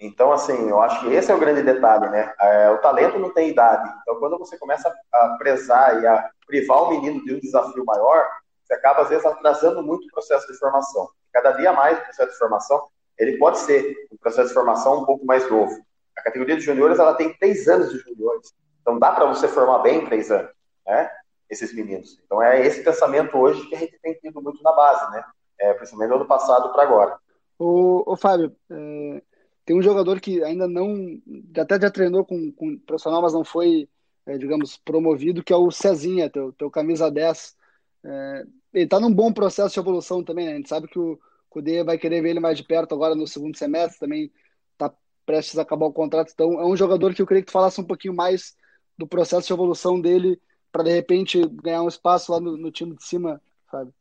[0.00, 2.32] Então, assim, eu acho que esse é o grande detalhe, né?
[2.40, 3.88] É, o talento não tem idade.
[4.02, 8.28] Então, quando você começa a prezar e a privar o menino de um desafio maior,
[8.64, 11.08] você acaba, às vezes, atrasando muito o processo de formação.
[11.32, 15.04] Cada dia mais o processo de formação, ele pode ser um processo de formação um
[15.04, 15.74] pouco mais novo.
[16.16, 18.52] A categoria de juniores, ela tem três anos de juniores.
[18.80, 20.50] Então, dá para você formar bem em três anos,
[20.86, 21.10] né?
[21.48, 22.20] Esses meninos.
[22.24, 25.24] Então, é esse pensamento hoje que a gente tem tido muito na base, né?
[25.58, 27.16] É, principalmente do ano passado para agora.
[27.58, 29.22] O, o Fábio, é
[29.64, 31.20] tem um jogador que ainda não,
[31.56, 33.88] até já treinou com, com profissional, mas não foi,
[34.26, 37.56] é, digamos, promovido, que é o Cezinha, teu, teu camisa 10.
[38.04, 40.52] É, ele está num bom processo de evolução também, né?
[40.52, 43.26] A gente sabe que o Cudê vai querer ver ele mais de perto agora no
[43.26, 44.30] segundo semestre, também
[44.72, 44.92] está
[45.24, 46.30] prestes a acabar o contrato.
[46.34, 48.54] Então, é um jogador que eu queria que tu falasse um pouquinho mais
[48.98, 52.94] do processo de evolução dele, para de repente ganhar um espaço lá no, no time
[52.94, 53.92] de cima, sabe?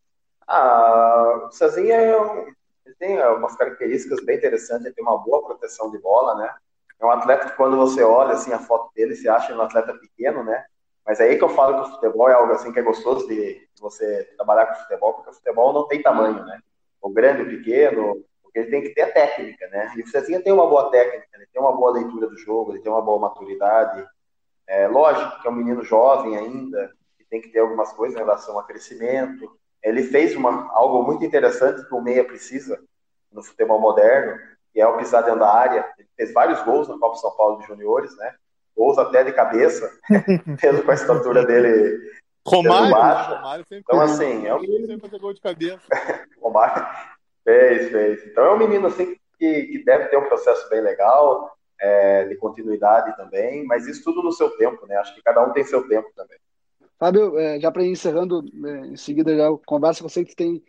[0.45, 2.51] Ah, o Cezinha é um
[2.85, 6.53] ele tem umas características bem interessantes, ele tem uma boa proteção de bola, né?
[6.99, 9.93] É um atleta que quando você olha assim a foto dele, você acha um atleta
[9.93, 10.65] pequeno, né?
[11.05, 13.27] Mas é aí que eu falo que o futebol é algo assim que é gostoso
[13.27, 16.59] de você trabalhar com o futebol, porque o futebol não tem tamanho, né?
[17.01, 19.91] O grande, o pequeno, porque ele tem que ter técnica, né?
[19.97, 22.81] E o Cezinha tem uma boa técnica, ele tem uma boa leitura do jogo, ele
[22.81, 24.05] tem uma boa maturidade.
[24.65, 28.19] É lógico que é um menino jovem ainda, que tem que ter algumas coisas em
[28.19, 32.79] relação a crescimento, ele fez uma, algo muito interessante que o meia precisa
[33.31, 34.39] no futebol moderno,
[34.71, 35.85] que é o pisar dentro da área.
[35.97, 38.35] Ele fez vários gols na Copa São Paulo de Juniores, né?
[38.75, 39.91] Gols até de cabeça,
[40.63, 41.99] mesmo com a estatura dele.
[42.45, 45.83] Romário, Romário sempre então, assim, é um sempre fazer gol de cabeça.
[46.41, 46.85] Romário
[47.43, 48.25] fez, fez.
[48.25, 51.55] Então é um menino assim que, que deve ter um processo bem legal.
[51.79, 54.95] é, de continuidade também, mas isso tudo no seu tempo, né?
[54.95, 56.37] Acho que cada um tem seu tempo também.
[56.99, 60.59] Fábio, é, já para ir encerrando, é, em seguida já conversa com você que tem,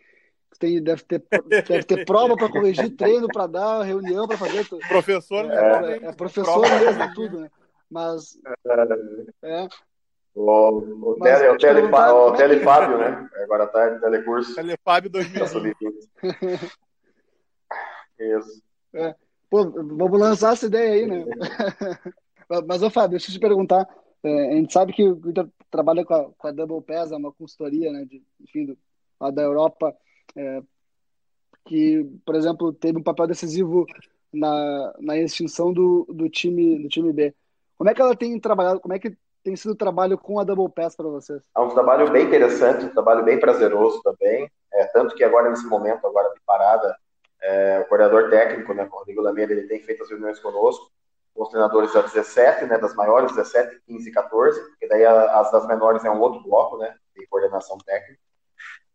[0.51, 1.23] que tem deve, ter,
[1.67, 4.67] deve ter prova para corrigir, treino para dar, reunião para fazer.
[4.87, 7.49] Professor, é, é, é professor mesmo, tudo, né?
[7.89, 8.37] Mas.
[9.43, 9.67] É.
[10.33, 13.29] O, o, Mas, tele, o, tele, o Telefábio, né?
[13.43, 14.53] Agora tá em telecurso.
[14.53, 16.09] Telefábio 2020.
[18.19, 18.61] Isso.
[18.93, 19.15] É.
[19.49, 21.25] Pô, vamos lançar essa ideia aí, né?
[22.67, 23.87] Mas, ô Fábio, deixa eu te perguntar.
[24.23, 27.15] É, a gente sabe que o Inter trabalha com a, com a Double Pass, é
[27.15, 28.77] uma consultoria, né, de, enfim, do,
[29.19, 29.95] lá da Europa,
[30.35, 30.61] é,
[31.65, 33.85] que, por exemplo, teve um papel decisivo
[34.31, 37.33] na, na extinção do, do, time, do time B.
[37.77, 40.43] Como é que ela tem trabalhado, como é que tem sido o trabalho com a
[40.43, 41.43] Double Pass para vocês?
[41.55, 45.65] É um trabalho bem interessante, um trabalho bem prazeroso também, é, tanto que agora, nesse
[45.67, 46.95] momento agora de parada,
[47.41, 50.91] é, o coordenador técnico, né, Rodrigo Lameira, ele tem feito as reuniões conosco,
[51.35, 55.67] os treinadores da 17, né, das maiores, 17, 15 e 14, porque daí as das
[55.67, 58.19] menores é um outro bloco, né, de coordenação técnica.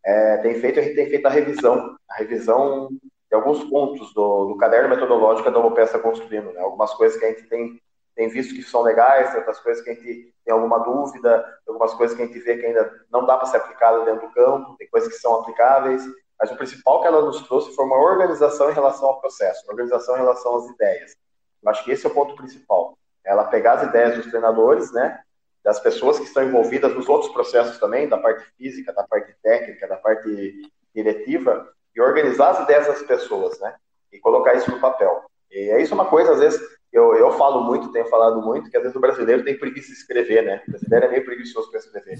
[0.04, 2.88] É, tem feito, a gente tem feito a revisão, a revisão
[3.28, 7.26] de alguns pontos do, do caderno metodológico da OPE está construindo, né, algumas coisas que
[7.26, 7.78] a gente tem,
[8.16, 12.16] tem visto que são legais, outras coisas que a gente tem alguma dúvida, algumas coisas
[12.16, 14.88] que a gente vê que ainda não dá para ser aplicado dentro do campo, tem
[14.88, 16.02] coisas que são aplicáveis,
[16.40, 19.74] mas o principal que ela nos trouxe foi uma organização em relação ao processo, uma
[19.74, 21.14] organização em relação às ideias.
[21.62, 22.96] Eu acho que esse é o ponto principal.
[23.24, 25.20] Ela pegar as ideias dos treinadores, né,
[25.62, 29.86] das pessoas que estão envolvidas nos outros processos também, da parte física, da parte técnica,
[29.86, 33.74] da parte diretiva, e organizar as ideias das pessoas, né,
[34.12, 35.24] e colocar isso no papel.
[35.50, 36.60] E é isso uma coisa, às vezes,
[36.92, 39.94] eu, eu falo muito, tenho falado muito, que às vezes o brasileiro tem preguiça de
[39.94, 42.18] escrever, né, o brasileiro é meio preguiçoso para escrever.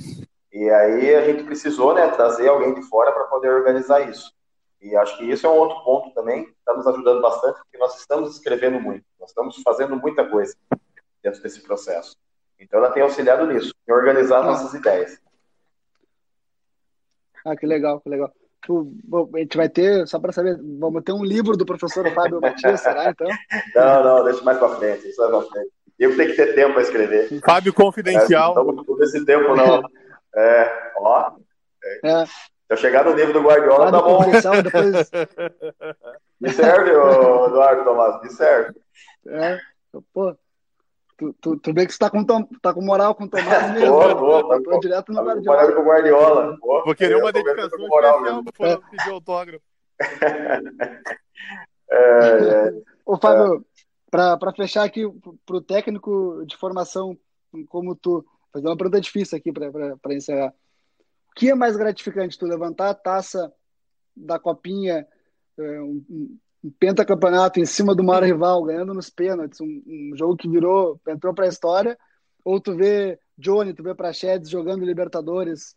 [0.53, 4.33] E aí a gente precisou, né, trazer alguém de fora para poder organizar isso.
[4.81, 7.99] E acho que isso é um outro ponto também está nos ajudando bastante, porque nós
[7.99, 10.57] estamos escrevendo muito, nós estamos fazendo muita coisa
[11.23, 12.17] dentro desse processo.
[12.59, 14.45] Então ela tem auxiliado nisso, em organizar ah.
[14.45, 15.21] nossas ideias.
[17.45, 18.33] Ah, que legal, que legal.
[18.69, 22.81] A gente vai ter, só para saber, vamos ter um livro do professor Fábio Matias,
[22.81, 23.27] será então?
[23.75, 25.71] Não, não, deixa mais para frente, isso é para frente.
[25.99, 27.41] Eu tenho que ter tempo para escrever.
[27.41, 28.53] Fábio Confidencial.
[28.53, 29.83] É, não todo esse tempo, não.
[30.35, 31.33] É, ó.
[31.85, 32.09] É.
[32.09, 32.27] é.
[32.27, 32.33] Se
[32.71, 34.21] eu chegar no nível do Guardiola, tá bom.
[34.63, 35.11] Depois...
[36.41, 38.75] Me serve, Eduardo Tomás, me serve.
[39.27, 39.59] É,
[40.13, 40.37] pô.
[41.17, 43.91] Tu, tu, tu vê que você tá com, tá com moral com o Tomás mesmo.
[43.91, 45.73] Boa, boa, tá, tô direto no Guardiola.
[45.75, 46.57] com o Guardiola.
[46.59, 48.77] Boa, Vou querer uma dedicação especial pra é.
[48.91, 49.65] pedir autógrafo.
[51.91, 52.83] é, é.
[53.05, 53.61] Ô, Fábio, é.
[54.11, 55.03] para fechar aqui
[55.45, 57.15] pro técnico de formação
[57.69, 60.55] como tu, fazer uma pergunta difícil aqui para encerrar.
[61.31, 63.53] O que é mais gratificante, tu levantar a taça
[64.17, 65.07] da copinha,
[65.59, 70.37] é, um, um pentacampeonato em cima do maior rival, ganhando nos pênaltis, um, um jogo
[70.37, 71.99] que virou, entrou para a história,
[72.45, 75.75] ou tu vê Johnny, tu vê Prachedes jogando Libertadores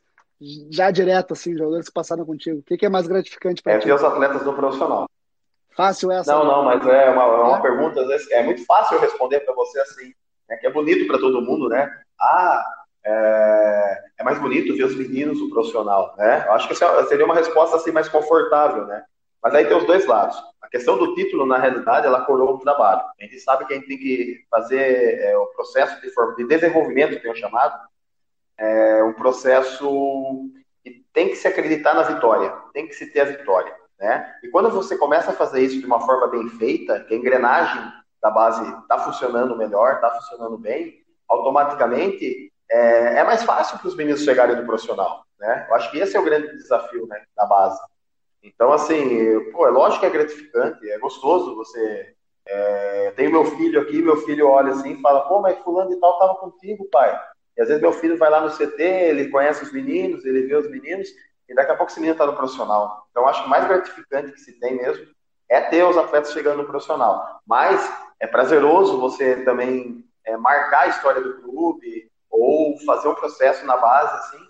[0.71, 2.59] já direto, assim, jogadores que passaram contigo.
[2.59, 3.85] O que, que é mais gratificante para é ti?
[3.85, 5.09] É ver os atletas do profissional.
[5.75, 6.33] Fácil essa?
[6.33, 7.61] Não, não, mas é uma, é uma é?
[7.61, 10.13] pergunta, às vezes, é muito fácil responder para você assim,
[10.49, 11.89] é que é bonito para todo mundo, né?
[12.19, 12.63] Ah,
[13.05, 16.45] é, é, mais bonito ver os meninos o profissional, né?
[16.45, 19.03] Eu acho que seria uma resposta assim mais confortável, né?
[19.43, 20.41] Mas aí tem os dois lados.
[20.61, 23.01] A questão do título, na realidade, ela coroa o trabalho.
[23.19, 27.19] A gente sabe que a gente tem que fazer é, o processo de, de desenvolvimento,
[27.19, 27.77] que eu chamado,
[28.57, 30.49] é um processo
[30.83, 34.35] que tem que se acreditar na vitória, tem que se ter a vitória, né?
[34.43, 37.81] E quando você começa a fazer isso de uma forma bem feita, que a engrenagem
[38.21, 43.95] da base está funcionando melhor, está funcionando bem, automaticamente é, é mais fácil para os
[43.95, 45.65] meninos chegarem no profissional, né?
[45.69, 47.79] Eu acho que esse é o grande desafio, né, da base.
[48.43, 52.13] Então, assim, pô, é lógico que é gratificante, é gostoso você.
[52.45, 55.99] É, tenho meu filho aqui, meu filho olha assim e fala, pô, mas fulano e
[55.99, 57.17] tal tava contigo, pai.
[57.57, 60.55] E às vezes meu filho vai lá no CT, ele conhece os meninos, ele vê
[60.55, 61.07] os meninos,
[61.47, 63.07] e daqui a pouco esse menino está no profissional.
[63.11, 65.07] Então, acho que o mais gratificante que se tem mesmo
[65.49, 67.39] é ter os atletas chegando no profissional.
[67.47, 67.89] Mas
[68.19, 73.77] é prazeroso você também é, marcar a história do clube, ou fazer um processo na
[73.77, 74.43] base, assim,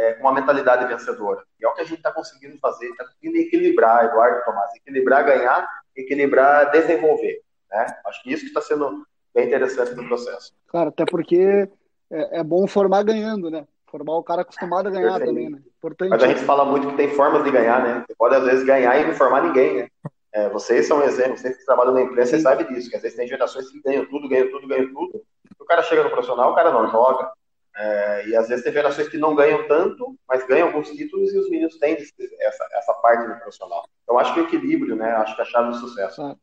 [0.00, 1.42] é, com uma mentalidade vencedora.
[1.60, 5.24] E é o que a gente está conseguindo fazer, está conseguindo equilibrar, Eduardo Tomás, equilibrar
[5.24, 7.42] ganhar, equilibrar desenvolver.
[7.70, 7.86] Né?
[8.06, 10.52] Acho que isso que está sendo bem interessante no processo.
[10.68, 11.68] Claro, até porque
[12.10, 13.66] é, é, bom formar ganhando, né?
[13.90, 15.28] Formar o cara acostumado a ganhar Perfeito.
[15.28, 15.58] também, né?
[15.76, 16.10] Importante.
[16.10, 18.04] Mas a gente fala muito que tem formas de ganhar, né?
[18.06, 19.88] Você pode, às vezes, ganhar e não formar ninguém, né?
[20.32, 23.02] É, vocês são um exemplo, vocês que trabalham na imprensa, vocês sabem disso, que às
[23.02, 25.20] vezes tem gerações que ganham tudo, ganham tudo, ganham tudo.
[25.58, 27.32] O cara chega no profissional, o cara não joga,
[27.76, 31.38] é, e às vezes tem gerações que não ganham tanto, mas ganham alguns títulos e
[31.38, 33.88] os meninos têm essa, essa parte do profissional.
[34.02, 35.10] Então acho que o equilíbrio, né?
[35.12, 36.36] Acho que é a chave do sucesso.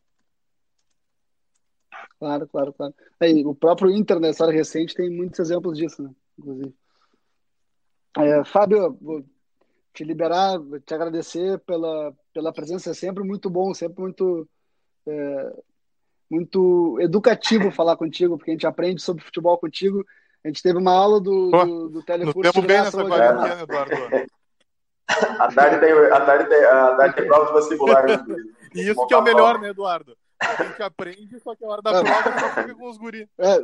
[2.19, 2.93] Claro, claro, claro.
[3.19, 6.09] Aí, o próprio Inter, na história recente, tem muitos exemplos disso, né?
[6.39, 6.73] Inclusive.
[8.17, 9.23] É, Fábio, vou
[9.93, 14.47] te liberar, vou te agradecer pela, pela presença, é sempre muito bom, sempre muito,
[15.05, 15.63] é,
[16.29, 20.03] muito educativo falar contigo, porque a gente aprende sobre futebol contigo.
[20.47, 23.95] A gente teve uma aula do, do, do Telecurso de bem nessa quarentena, Eduardo.
[25.39, 28.05] A tarde tem, a tarde tem, a tarde tem prova de vestibular.
[28.05, 28.17] Né?
[28.75, 30.17] E isso que é o melhor, né, Eduardo?
[30.37, 33.27] A gente aprende, só que a hora da prova só fica com os guri.
[33.37, 33.63] É.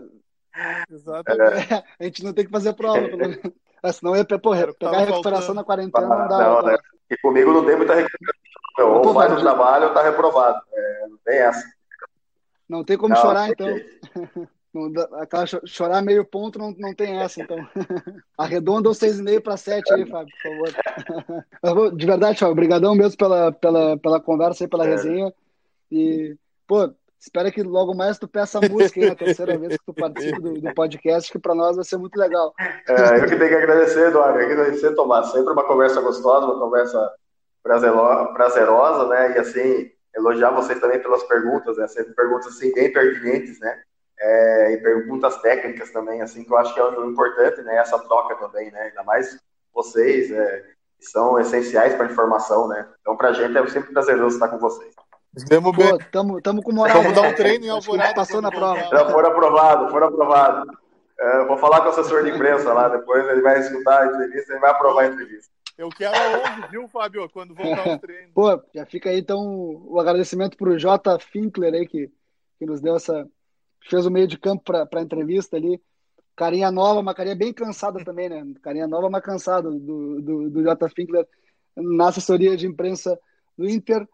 [0.89, 1.73] Exatamente.
[1.73, 1.83] É.
[1.99, 3.39] A gente não tem que fazer prova, pelo menos.
[3.83, 6.37] É, senão ia porra, pegar a recuperação na quarentena não dá.
[6.37, 6.77] Não, né?
[7.09, 9.01] E comigo não tem muita recuperação.
[9.05, 10.61] Ou faz o trabalho ou tá reprovado.
[10.73, 11.63] É, não tem essa.
[12.69, 13.67] Não tem como não, chorar, então.
[14.73, 17.57] Não, aquela chorar meio ponto não, não tem essa, então.
[18.35, 21.91] Arredonda os 6,5 para 7 aí, Fábio, por favor.
[21.95, 24.89] De verdade, Fábio, obrigadão mesmo pela, pela, pela conversa e pela é.
[24.89, 25.31] resenha.
[25.91, 26.35] E,
[26.67, 29.93] pô, espero que logo mais tu peça a música aí, a terceira vez que tu
[29.93, 32.51] participa do, do podcast, que para nós vai ser muito legal.
[32.89, 35.27] É, eu que tenho que agradecer, Eduardo, eu que agradecer, Tomás.
[35.27, 37.13] Sempre uma conversa gostosa, uma conversa
[37.61, 39.35] prazerosa, né?
[39.35, 41.87] E assim, elogiar vocês também pelas perguntas, né?
[41.87, 43.81] Sempre perguntas assim, bem pertinentes, né?
[44.25, 47.75] É, e perguntas técnicas também, assim, que eu acho que é o importante, né?
[47.75, 48.83] Essa troca também, né?
[48.83, 49.37] Ainda mais
[49.73, 50.63] vocês, é,
[50.99, 52.87] são essenciais para a informação, né?
[53.01, 54.93] Então, para a gente é sempre prazeroso estar com vocês.
[55.49, 55.97] Demos bem.
[56.11, 57.01] Tamo, tamo com moral.
[57.01, 58.13] Vamos dar um treino em Alvorada.
[58.13, 58.79] Passou na prova.
[58.79, 60.73] Já foram aprovados, foram aprovados.
[61.19, 64.53] É, vou falar com o assessor de imprensa lá depois, ele vai escutar a entrevista,
[64.53, 65.51] ele vai aprovar a entrevista.
[65.77, 68.31] Eu quero aonde, viu, Fábio, quando voltar o treino.
[68.33, 69.39] Pô, já fica aí então
[69.85, 71.19] o agradecimento para o J.
[71.19, 72.11] Finkler aí, que,
[72.59, 73.27] que nos deu essa.
[73.89, 75.81] Fez o meio de campo para a entrevista ali.
[76.35, 78.43] Carinha nova, uma carinha bem cansada também, né?
[78.61, 80.89] Carinha nova, mas cansada do, do, do J.
[80.89, 81.27] Finkler
[81.75, 83.19] na assessoria de imprensa
[83.57, 84.07] do Inter.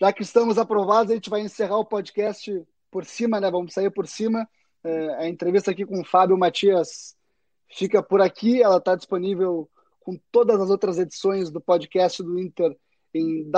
[0.00, 3.50] Já que estamos aprovados, a gente vai encerrar o podcast por cima, né?
[3.50, 4.48] Vamos sair por cima.
[4.82, 7.16] É, a entrevista aqui com o Fábio Matias
[7.68, 8.62] fica por aqui.
[8.62, 9.68] Ela está disponível
[10.00, 12.76] com todas as outras edições do podcast do Inter
[13.14, 13.48] em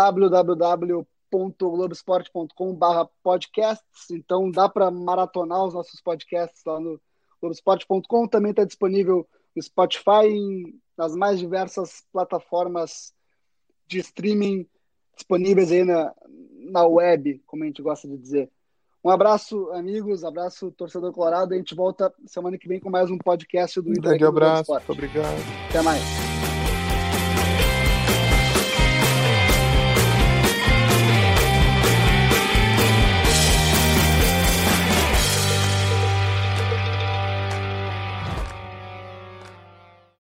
[1.32, 4.10] www.globesport.com/podcasts.
[4.10, 7.00] Então dá para maratonar os nossos podcasts lá no
[7.40, 8.28] globesport.com.
[8.28, 13.14] Também está disponível no Spotify e nas mais diversas plataformas
[13.86, 14.66] de streaming
[15.14, 16.14] disponíveis aí na,
[16.70, 18.50] na web, como a gente gosta de dizer.
[19.04, 21.54] Um abraço, amigos, abraço, torcedor colorado.
[21.54, 23.98] A gente volta semana que vem com mais um podcast do Inter.
[23.98, 25.42] Um grande abraço, obrigado.
[25.68, 26.31] Até mais.